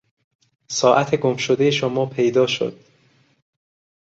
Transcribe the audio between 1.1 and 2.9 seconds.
گمشدهی شما پیدا شد.